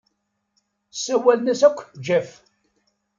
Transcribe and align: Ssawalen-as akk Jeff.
Ssawalen-as 0.93 1.61
akk 1.67 1.79
Jeff. 2.05 2.29